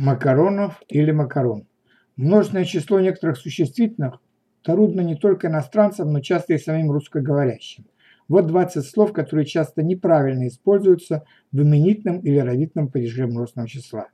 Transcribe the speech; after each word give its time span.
Макаронов 0.00 0.80
или 0.88 1.10
макарон. 1.10 1.66
Множественное 2.16 2.64
число 2.64 3.00
некоторых 3.00 3.36
существительных 3.36 4.22
трудно 4.62 5.02
не 5.02 5.14
только 5.14 5.48
иностранцам, 5.48 6.10
но 6.10 6.20
часто 6.20 6.54
и 6.54 6.58
самим 6.58 6.90
русскоговорящим. 6.90 7.84
Вот 8.26 8.46
20 8.46 8.82
слов, 8.82 9.12
которые 9.12 9.44
часто 9.44 9.82
неправильно 9.82 10.48
используются 10.48 11.24
в 11.52 11.60
именительном 11.60 12.20
или 12.20 12.38
родительном 12.38 12.88
падеже 12.88 13.26
множественного 13.26 13.68
числа. 13.68 14.08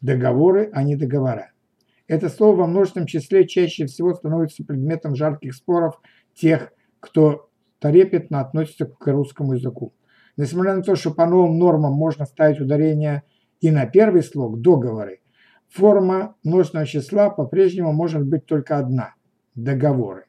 Договоры, 0.00 0.70
а 0.72 0.84
не 0.84 0.94
договора. 0.94 1.50
Это 2.06 2.28
слово 2.28 2.58
во 2.58 2.66
множественном 2.68 3.08
числе 3.08 3.48
чаще 3.48 3.86
всего 3.86 4.14
становится 4.14 4.62
предметом 4.62 5.16
жарких 5.16 5.56
споров 5.56 6.00
тех, 6.34 6.72
кто 7.00 7.50
трепетно 7.80 8.38
относится 8.38 8.86
к 8.86 9.04
русскому 9.08 9.54
языку. 9.54 9.92
Несмотря 10.36 10.76
на 10.76 10.82
то, 10.82 10.94
что 10.94 11.10
по 11.10 11.26
новым 11.26 11.58
нормам 11.58 11.94
можно 11.94 12.26
ставить 12.26 12.60
ударение 12.60 13.24
и 13.60 13.70
на 13.70 13.86
первый 13.86 14.22
слог 14.22 14.60
договоры, 14.60 15.20
форма 15.68 16.36
множественного 16.42 16.86
числа 16.86 17.30
по-прежнему 17.30 17.92
может 17.92 18.26
быть 18.26 18.46
только 18.46 18.78
одна– 18.78 19.14
договоры. 19.54 20.26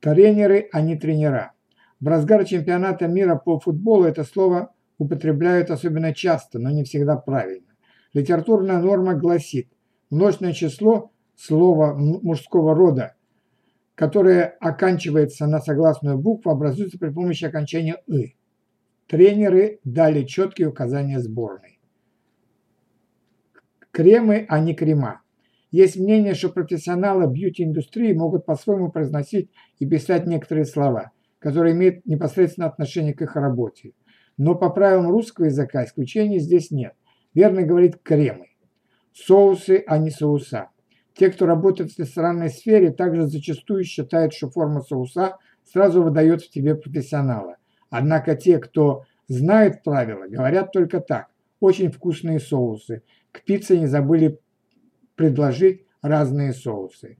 Тренеры, 0.00 0.68
а 0.72 0.80
не 0.80 0.96
тренера. 0.96 1.52
В 2.00 2.06
разгар 2.06 2.44
чемпионата 2.44 3.08
мира 3.08 3.36
по 3.36 3.58
футболу 3.58 4.04
это 4.04 4.24
слово 4.24 4.72
употребляют 4.98 5.70
особенно 5.70 6.14
часто, 6.14 6.58
но 6.58 6.70
не 6.70 6.84
всегда 6.84 7.16
правильно. 7.16 7.74
Литературная 8.12 8.78
норма 8.78 9.14
гласит, 9.14 9.68
множественное 10.10 10.52
число 10.52 11.10
слова 11.34 11.94
мужского 11.94 12.74
рода, 12.74 13.14
которое 13.94 14.44
оканчивается 14.60 15.46
на 15.46 15.60
согласную 15.60 16.18
букву, 16.18 16.50
образуется 16.50 16.98
при 16.98 17.10
помощи 17.10 17.44
окончания 17.44 17.96
«ы». 18.06 18.36
Тренеры 19.06 19.78
дали 19.84 20.24
четкие 20.24 20.68
указания 20.68 21.20
сборной. 21.20 21.78
Кремы, 23.92 24.46
а 24.48 24.58
не 24.58 24.74
крема. 24.74 25.22
Есть 25.70 25.96
мнение, 25.96 26.34
что 26.34 26.48
профессионалы 26.48 27.30
бьюти-индустрии 27.32 28.12
могут 28.14 28.46
по-своему 28.46 28.90
произносить 28.90 29.48
и 29.78 29.86
писать 29.86 30.26
некоторые 30.26 30.64
слова, 30.64 31.12
которые 31.38 31.74
имеют 31.74 32.04
непосредственное 32.04 32.68
отношение 32.68 33.14
к 33.14 33.22
их 33.22 33.36
работе. 33.36 33.92
Но 34.38 34.56
по 34.56 34.70
правилам 34.70 35.10
русского 35.10 35.44
языка 35.44 35.84
исключений 35.84 36.40
здесь 36.40 36.72
нет. 36.72 36.94
Верно 37.32 37.62
говорить 37.62 38.02
кремы. 38.02 38.46
Соусы, 39.12 39.84
а 39.86 39.98
не 39.98 40.10
соуса. 40.10 40.70
Те, 41.14 41.30
кто 41.30 41.46
работает 41.46 41.92
в 41.92 41.98
ресторанной 41.98 42.50
сфере, 42.50 42.90
также 42.90 43.28
зачастую 43.28 43.84
считают, 43.84 44.34
что 44.34 44.50
форма 44.50 44.80
соуса 44.80 45.36
сразу 45.64 46.02
выдает 46.02 46.42
в 46.42 46.50
тебе 46.50 46.74
профессионала. 46.74 47.56
Однако 47.98 48.36
те, 48.36 48.58
кто 48.58 49.04
знает 49.26 49.82
правила, 49.82 50.26
говорят 50.28 50.70
только 50.70 51.00
так. 51.00 51.28
Очень 51.60 51.90
вкусные 51.90 52.40
соусы. 52.40 53.02
К 53.32 53.42
пицце 53.42 53.78
не 53.78 53.86
забыли 53.86 54.38
предложить 55.14 55.86
разные 56.02 56.52
соусы. 56.52 57.16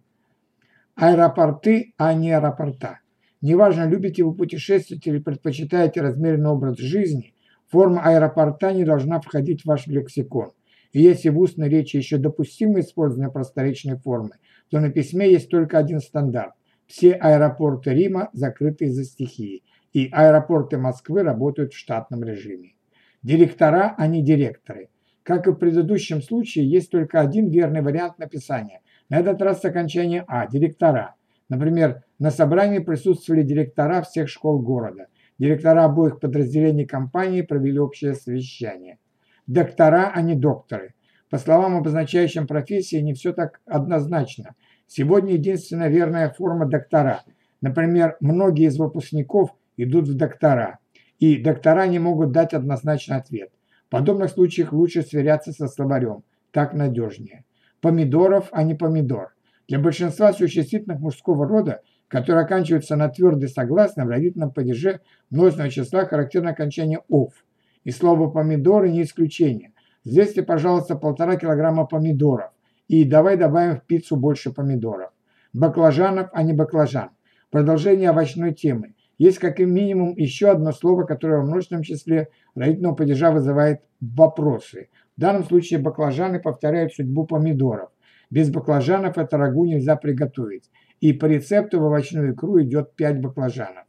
Аэропорты, 0.95 1.95
а 1.97 2.13
не 2.13 2.31
аэропорта. 2.31 3.01
Неважно, 3.41 3.89
любите 3.89 4.23
вы 4.23 4.35
путешествовать 4.35 5.07
или 5.07 5.19
предпочитаете 5.19 6.03
размеренный 6.03 6.51
образ 6.51 6.77
жизни, 6.77 7.33
форма 7.69 8.03
аэропорта 8.03 8.75
не 8.75 8.85
должна 8.85 9.19
входить 9.21 9.63
в 9.63 9.67
ваш 9.67 9.87
лексикон. 9.87 10.53
И 10.93 11.01
если 11.01 11.31
в 11.31 11.39
устной 11.39 11.71
речи 11.71 11.97
еще 11.97 12.19
допустимо 12.19 12.81
использование 12.81 13.33
просторечной 13.33 13.97
формы, 13.97 14.33
то 14.69 14.79
на 14.79 14.91
письме 14.91 15.33
есть 15.33 15.49
только 15.49 15.79
один 15.79 16.01
стандарт. 16.01 16.53
Все 16.87 17.13
аэропорты 17.13 17.95
Рима 17.95 18.29
закрыты 18.35 18.85
из-за 18.85 19.05
стихии 19.05 19.63
и 19.97 20.11
аэропорты 20.13 20.77
Москвы 20.77 21.23
работают 21.23 21.73
в 21.73 21.79
штатном 21.79 22.23
режиме. 22.23 22.75
Директора, 23.23 23.95
а 23.97 24.07
не 24.07 24.23
директоры. 24.23 24.91
Как 25.23 25.47
и 25.47 25.53
в 25.53 25.55
предыдущем 25.55 26.21
случае, 26.21 26.69
есть 26.69 26.91
только 26.91 27.19
один 27.19 27.49
верный 27.49 27.81
вариант 27.81 28.19
написания. 28.19 28.83
На 29.09 29.21
этот 29.21 29.41
раз 29.41 29.63
с 29.63 29.65
окончания 29.65 30.23
«а»– 30.29 30.47
директора. 30.49 31.15
Например, 31.49 32.03
на 32.19 32.31
собрании 32.31 32.81
присутствовали 32.81 33.43
директора 33.43 34.03
всех 34.03 34.29
школ 34.29 34.61
города. 34.61 35.07
Директора 35.39 35.87
обоих 35.87 36.21
подразделений 36.21 36.85
компании 36.85 37.41
провели 37.41 37.79
общее 37.79 38.13
совещание. 38.13 38.99
Доктора, 39.47 40.13
а 40.15 40.21
не 40.21 40.35
докторы. 40.35 40.93
По 41.31 41.39
словам, 41.39 41.75
обозначающим 41.75 42.47
профессии, 42.47 42.97
не 42.97 43.15
все 43.15 43.33
так 43.33 43.63
однозначно. 43.65 44.57
Сегодня 44.87 45.33
единственная 45.33 45.89
верная 45.89 46.29
форма 46.29 46.67
доктора. 46.67 47.23
Например, 47.63 48.19
многие 48.21 48.67
из 48.67 48.77
выпускников– 48.77 49.57
идут 49.77 50.09
в 50.09 50.17
доктора, 50.17 50.79
и 51.19 51.43
доктора 51.43 51.87
не 51.87 51.99
могут 51.99 52.33
дать 52.33 52.55
однозначный 52.55 53.17
ответ. 53.17 53.51
В 53.87 53.91
подобных 53.91 54.31
случаях 54.31 54.73
лучше 54.73 55.03
сверяться 55.03 55.53
со 55.53 55.69
словарем, 55.69 56.23
так 56.51 56.75
надежнее. 56.75 57.45
Помидоров, 57.81 58.49
а 58.53 58.63
не 58.63 58.75
помидор. 58.75 59.35
Для 59.69 59.79
большинства 59.79 60.33
существительных 60.33 61.01
мужского 61.01 61.47
рода, 61.47 61.83
которые 62.09 62.45
оканчиваются 62.45 62.97
на 62.97 63.09
твердый 63.09 63.49
согласный, 63.49 64.05
в 64.05 64.09
родительном 64.09 64.51
падеже 64.51 65.01
множественного 65.31 65.71
числа 65.71 66.05
характерно 66.05 66.51
окончание 66.51 67.01
«ов». 67.09 67.33
И 67.85 67.91
слово 67.91 68.29
«помидоры» 68.29 68.91
не 68.91 69.03
исключение. 69.03 69.73
Взвесьте, 70.05 70.43
пожалуйста, 70.43 70.97
полтора 70.97 71.37
килограмма 71.37 71.87
помидоров. 71.87 72.51
И 72.89 73.05
давай 73.05 73.37
добавим 73.37 73.77
в 73.77 73.85
пиццу 73.85 74.17
больше 74.17 74.53
помидоров. 74.53 75.11
Баклажанов, 75.53 76.29
а 76.33 76.43
не 76.43 76.53
баклажан. 76.53 77.11
Продолжение 77.51 78.11
овощной 78.11 78.53
темы. 78.53 78.96
Есть 79.19 79.39
как 79.39 79.59
минимум 79.59 80.15
еще 80.17 80.51
одно 80.51 80.73
слово, 80.73 81.05
которое 81.05 81.41
в 81.41 81.47
множественном 81.47 81.83
числе 81.83 82.29
родительного 82.55 82.95
падежа 82.95 83.31
вызывает 83.31 83.81
вопросы. 84.01 84.91
В 85.17 85.21
данном 85.21 85.45
случае 85.45 85.81
баклажаны 85.81 86.39
повторяют 86.39 86.93
судьбу 86.93 87.25
помидоров. 87.25 87.91
Без 88.29 88.51
баклажанов 88.51 89.17
это 89.17 89.39
рагу 89.39 89.65
нельзя 89.65 89.97
приготовить. 89.97 90.71
И 91.01 91.13
по 91.13 91.27
рецепту 91.27 91.81
в 91.81 91.85
овощную 91.85 92.35
икру 92.35 92.61
идет 92.63 92.95
5 92.95 93.21
баклажанов. 93.21 93.85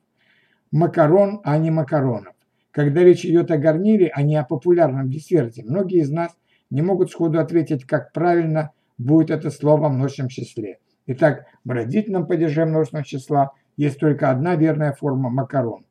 Макарон, 0.72 1.42
а 1.44 1.58
не 1.58 1.72
макаронов. 1.72 2.34
Когда 2.72 3.04
речь 3.04 3.26
идет 3.26 3.52
о 3.52 3.58
гарнире, 3.58 4.12
а 4.14 4.22
не 4.22 4.36
о 4.38 4.44
популярном 4.44 5.10
десерте, 5.10 5.64
многие 5.64 6.02
из 6.02 6.12
нас 6.12 6.38
не 6.70 6.82
могут 6.82 7.12
сходу 7.12 7.40
ответить, 7.40 7.86
как 7.86 8.14
правильно 8.14 8.72
будет 8.98 9.32
это 9.32 9.50
слово 9.50 9.90
в 9.90 9.94
множественном 9.94 10.30
числе. 10.30 10.80
Итак, 11.08 11.48
в 11.66 11.70
родительном 11.70 12.28
падеже 12.28 12.66
множественного 12.66 13.06
числа– 13.06 13.52
есть 13.78 14.00
только 14.00 14.30
одна 14.30 14.56
верная 14.56 14.92
форма 14.92 15.30
макарон. 15.30 15.86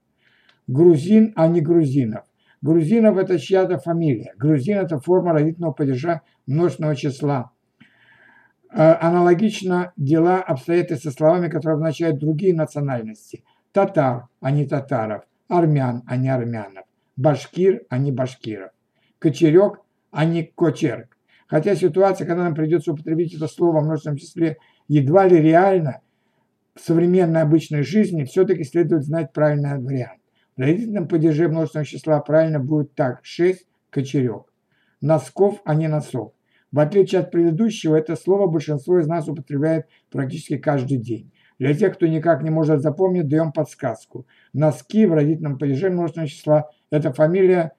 Грузин, 0.66 1.32
а 1.36 1.46
не 1.46 1.60
грузинов. 1.60 2.24
Грузинов– 2.60 3.16
это 3.18 3.38
чья-то 3.38 3.78
фамилия. 3.78 4.34
Грузин– 4.36 4.78
это 4.78 4.98
форма 4.98 5.32
родительного 5.32 5.72
падежа 5.72 6.22
множественного 6.46 6.96
числа. 6.96 7.52
Э, 8.72 8.94
аналогично 8.94 9.92
дела 9.96 10.42
обстоят 10.42 10.90
и 10.90 10.96
со 10.96 11.12
словами, 11.12 11.48
которые 11.48 11.74
обозначают 11.74 12.18
другие 12.18 12.54
национальности. 12.54 13.44
Татар, 13.72 14.26
а 14.40 14.50
не 14.50 14.66
татаров. 14.66 15.22
Армян, 15.48 16.02
а 16.06 16.16
не 16.16 16.28
армянов. 16.28 16.84
Башкир, 17.16 17.82
а 17.88 17.98
не 17.98 18.10
башкиров. 18.10 18.70
Кочерек, 19.20 19.80
а 20.10 20.24
не 20.24 20.42
кочерк. 20.42 21.16
Хотя 21.46 21.76
ситуация, 21.76 22.26
когда 22.26 22.42
нам 22.42 22.54
придется 22.54 22.92
употребить 22.92 23.34
это 23.34 23.46
слово 23.46 23.80
в 23.80 23.84
множественном 23.84 24.18
числе, 24.18 24.56
едва 24.88 25.28
ли 25.28 25.40
реально, 25.40 26.00
современной 26.80 27.42
обычной 27.42 27.82
жизни 27.82 28.24
все-таки 28.24 28.64
следует 28.64 29.04
знать 29.04 29.32
правильный 29.32 29.78
вариант. 29.78 30.20
В 30.56 30.60
родительном 30.60 31.08
падеже 31.08 31.48
множественного 31.48 31.86
числа 31.86 32.20
правильно 32.20 32.60
будет 32.60 32.94
так– 32.94 33.20
6 33.22 33.66
кочерек. 33.90 34.52
Носков, 35.00 35.60
а 35.64 35.74
не 35.74 35.88
носок. 35.88 36.34
В 36.72 36.78
отличие 36.78 37.20
от 37.20 37.30
предыдущего, 37.30 37.94
это 37.96 38.16
слово 38.16 38.46
большинство 38.46 38.98
из 38.98 39.06
нас 39.06 39.28
употребляет 39.28 39.86
практически 40.10 40.56
каждый 40.56 40.98
день. 40.98 41.32
Для 41.58 41.74
тех, 41.74 41.94
кто 41.94 42.06
никак 42.06 42.42
не 42.42 42.50
может 42.50 42.82
запомнить, 42.82 43.28
даем 43.28 43.52
подсказку. 43.52 44.26
Носки 44.52 45.06
в 45.06 45.14
родительном 45.14 45.58
падеже 45.58 45.90
множественного 45.90 46.28
числа– 46.28 46.70
это 46.90 47.12
фамилия 47.12 47.72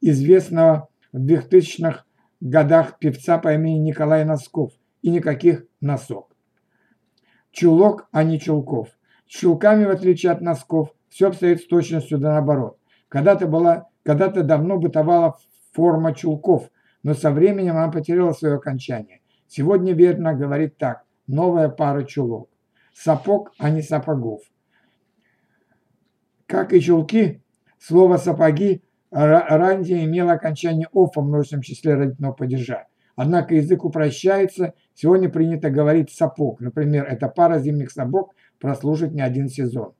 известного 0.00 0.88
в 1.12 1.24
2000-х 1.24 2.04
годах 2.40 2.98
певца 2.98 3.38
по 3.38 3.54
имени 3.54 3.78
Николай 3.78 4.24
Носков. 4.24 4.72
И 5.02 5.10
никаких 5.10 5.64
носок 5.80 6.33
чулок, 7.54 8.08
а 8.12 8.24
не 8.24 8.38
чулков. 8.38 8.88
С 9.26 9.38
чулками, 9.38 9.84
в 9.84 9.90
отличие 9.90 10.32
от 10.32 10.40
носков, 10.40 10.94
все 11.08 11.28
обстоит 11.28 11.60
с 11.60 11.66
точностью 11.66 12.18
да 12.18 12.32
наоборот. 12.32 12.78
Когда-то 13.08 13.46
была, 13.46 13.88
когда-то 14.02 14.42
давно 14.42 14.78
бытовала 14.78 15.36
форма 15.72 16.14
чулков, 16.14 16.70
но 17.02 17.14
со 17.14 17.30
временем 17.30 17.76
она 17.76 17.90
потеряла 17.90 18.32
свое 18.32 18.56
окончание. 18.56 19.20
Сегодня 19.46 19.94
верно 19.94 20.34
говорить 20.34 20.76
так– 20.76 21.04
новая 21.26 21.68
пара 21.68 22.02
чулок. 22.04 22.50
Сапог, 22.92 23.52
а 23.58 23.70
не 23.70 23.82
сапогов. 23.82 24.40
Как 26.46 26.72
и 26.72 26.80
чулки, 26.80 27.42
слово 27.78 28.16
«сапоги» 28.18 28.82
ранее 29.10 30.04
имело 30.04 30.32
окончание 30.32 30.88
«офа» 30.92 31.20
в 31.20 31.24
множественном 31.24 31.62
числе 31.62 31.94
родительного 31.94 32.32
падежа. 32.32 32.86
Однако 33.16 33.54
язык 33.54 33.84
упрощается, 33.84 34.74
сегодня 34.94 35.28
принято 35.28 35.70
говорить 35.70 36.10
«сапог». 36.10 36.60
Например, 36.60 37.04
эта 37.04 37.28
пара 37.28 37.58
зимних 37.58 37.90
сапог 37.90 38.34
прослужит 38.58 39.12
не 39.12 39.20
один 39.20 39.48
сезон. 39.48 39.92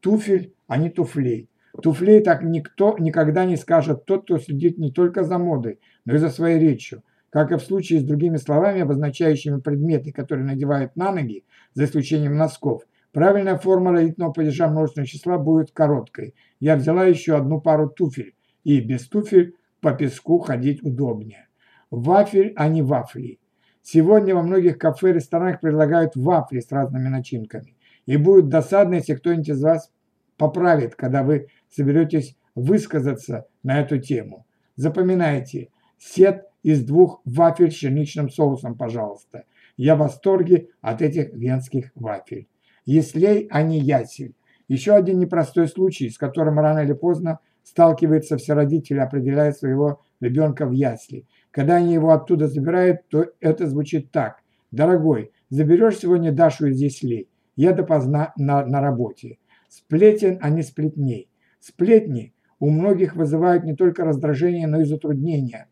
Туфель, 0.00 0.54
а 0.66 0.76
не 0.76 0.88
туфлей. 0.88 1.48
Туфлей 1.82 2.20
так 2.22 2.42
никто 2.42 2.96
никогда 2.98 3.44
не 3.44 3.56
скажет 3.56 4.04
тот, 4.04 4.24
кто 4.24 4.38
следит 4.38 4.78
не 4.78 4.92
только 4.92 5.24
за 5.24 5.38
модой, 5.38 5.80
но 6.04 6.14
и 6.14 6.18
за 6.18 6.30
своей 6.30 6.58
речью. 6.58 7.02
Как 7.30 7.52
и 7.52 7.56
в 7.56 7.62
случае 7.62 8.00
с 8.00 8.04
другими 8.04 8.36
словами, 8.36 8.80
обозначающими 8.80 9.60
предметы, 9.60 10.12
которые 10.12 10.44
надевают 10.44 10.96
на 10.96 11.12
ноги, 11.12 11.44
за 11.74 11.84
исключением 11.84 12.36
носков, 12.36 12.82
правильная 13.12 13.56
форма 13.56 13.92
родительного 13.92 14.32
падежа 14.32 14.68
множественного 14.68 15.06
числа 15.06 15.38
будет 15.38 15.70
короткой. 15.70 16.34
Я 16.58 16.76
взяла 16.76 17.04
еще 17.04 17.36
одну 17.36 17.60
пару 17.60 17.88
туфель, 17.88 18.34
и 18.64 18.80
без 18.80 19.06
туфель 19.08 19.54
по 19.80 19.92
песку 19.92 20.38
ходить 20.38 20.82
удобнее. 20.82 21.46
Вафель, 21.90 22.52
а 22.56 22.68
не 22.68 22.82
вафли. 22.82 23.38
Сегодня 23.82 24.34
во 24.34 24.42
многих 24.42 24.78
кафе 24.78 25.10
и 25.10 25.14
ресторанах 25.14 25.60
предлагают 25.60 26.14
вафли 26.14 26.60
с 26.60 26.70
разными 26.70 27.08
начинками. 27.08 27.76
И 28.06 28.16
будет 28.16 28.48
досадно, 28.48 28.94
если 28.94 29.14
кто-нибудь 29.14 29.48
из 29.48 29.62
вас 29.62 29.90
поправит, 30.36 30.94
когда 30.94 31.22
вы 31.22 31.48
соберетесь 31.68 32.36
высказаться 32.54 33.46
на 33.62 33.80
эту 33.80 33.98
тему. 33.98 34.46
Запоминайте, 34.76 35.68
сет 35.98 36.46
из 36.62 36.84
двух 36.84 37.20
вафель 37.24 37.70
с 37.70 37.74
черничным 37.74 38.30
соусом, 38.30 38.76
пожалуйста. 38.76 39.44
Я 39.76 39.96
в 39.96 40.00
восторге 40.00 40.68
от 40.80 41.02
этих 41.02 41.32
венских 41.32 41.90
вафель. 41.94 42.48
Еслей, 42.84 43.46
а 43.50 43.62
не 43.62 43.78
ясель. 43.78 44.34
Еще 44.68 44.92
один 44.92 45.18
непростой 45.18 45.68
случай, 45.68 46.10
с 46.10 46.18
которым 46.18 46.58
рано 46.58 46.80
или 46.80 46.92
поздно 46.92 47.40
сталкиваются 47.64 48.36
все 48.36 48.54
родители, 48.54 48.98
определяя 48.98 49.52
своего 49.52 50.00
ребенка 50.20 50.66
в 50.66 50.72
ясли. 50.72 51.26
Когда 51.50 51.76
они 51.76 51.94
его 51.94 52.10
оттуда 52.10 52.46
забирают, 52.46 53.08
то 53.08 53.26
это 53.40 53.66
звучит 53.66 54.10
так. 54.10 54.42
«Дорогой, 54.70 55.32
заберешь 55.48 55.98
сегодня 55.98 56.32
Дашу 56.32 56.66
из 56.66 56.80
яслей? 56.80 57.28
Я 57.56 57.72
допоздна 57.72 58.32
на, 58.36 58.64
на 58.64 58.80
работе». 58.80 59.38
Сплетен, 59.68 60.38
а 60.40 60.50
не 60.50 60.62
сплетней. 60.62 61.28
Сплетни 61.60 62.34
у 62.58 62.70
многих 62.70 63.16
вызывают 63.16 63.64
не 63.64 63.74
только 63.74 64.04
раздражение, 64.04 64.66
но 64.66 64.80
и 64.80 64.84
затруднения. 64.84 65.68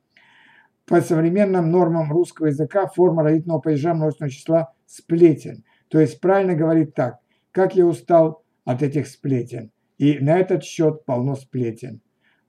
По 0.87 1.01
современным 1.01 1.71
нормам 1.71 2.11
русского 2.11 2.47
языка 2.47 2.87
форма 2.87 3.23
родительного 3.23 3.61
падежа 3.61 3.95
множественного 3.95 4.31
числа 4.31 4.73
сплетен. 4.87 5.65
То 5.89 6.01
есть 6.01 6.21
правильно 6.21 6.55
говорить 6.55 6.95
так, 6.95 7.19
как 7.53 7.77
я 7.77 7.87
устал 7.87 8.43
от 8.65 8.83
этих 8.83 9.07
сплетен. 9.07 9.71
И 9.99 10.19
на 10.19 10.39
этот 10.39 10.65
счет 10.65 11.05
полно 11.05 11.35
сплетен. 11.35 12.01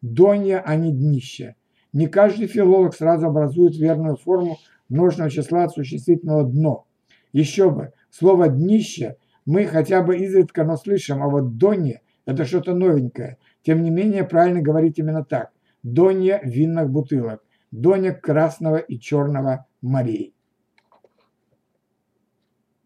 Донья, 0.01 0.61
а 0.65 0.75
не 0.75 0.93
днище. 0.93 1.55
Не 1.93 2.07
каждый 2.07 2.47
филолог 2.47 2.95
сразу 2.95 3.27
образует 3.27 3.75
верную 3.75 4.15
форму 4.17 4.57
множественного 4.89 5.31
числа 5.31 5.63
от 5.63 5.71
существительного 5.71 6.43
«дно». 6.43 6.85
Еще 7.33 7.69
бы, 7.69 7.93
слово 8.09 8.47
«днище» 8.47 9.17
мы 9.45 9.65
хотя 9.65 10.03
бы 10.03 10.17
изредка, 10.17 10.63
но 10.63 10.77
слышим, 10.77 11.23
а 11.23 11.27
вот 11.27 11.57
«донья»– 11.57 12.01
это 12.25 12.45
что-то 12.45 12.73
новенькое. 12.73 13.37
Тем 13.63 13.81
не 13.81 13.89
менее, 13.89 14.23
правильно 14.23 14.61
говорить 14.61 14.99
именно 14.99 15.23
так. 15.23 15.51
Донья 15.83 16.39
винных 16.43 16.89
бутылок. 16.89 17.43
Доня 17.71 18.13
красного 18.13 18.77
и 18.77 18.99
черного 18.99 19.67
морей. 19.81 20.33